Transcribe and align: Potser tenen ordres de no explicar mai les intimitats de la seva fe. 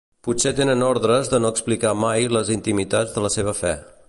Potser 0.27 0.53
tenen 0.59 0.85
ordres 0.85 1.29
de 1.35 1.41
no 1.45 1.53
explicar 1.57 1.93
mai 2.07 2.27
les 2.39 2.53
intimitats 2.59 3.17
de 3.19 3.29
la 3.29 3.35
seva 3.39 3.59
fe. 3.65 3.77